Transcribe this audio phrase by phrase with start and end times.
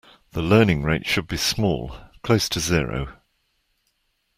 [0.31, 3.19] The learning rate should be small, close to zero.